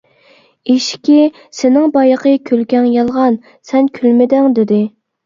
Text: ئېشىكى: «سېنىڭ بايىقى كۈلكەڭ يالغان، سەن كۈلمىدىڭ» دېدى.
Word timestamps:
ئېشىكى: 0.71 1.17
«سېنىڭ 1.57 1.85
بايىقى 1.97 2.33
كۈلكەڭ 2.51 2.87
يالغان، 2.95 3.37
سەن 3.71 3.91
كۈلمىدىڭ» 3.99 4.49
دېدى. 4.57 4.81